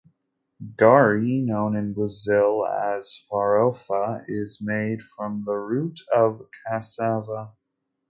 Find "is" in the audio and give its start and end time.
4.27-4.57